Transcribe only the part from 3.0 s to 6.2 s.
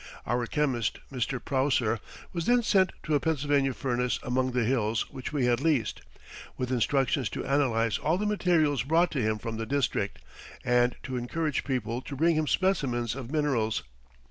to a Pennsylvania furnace among the hills which we had leased,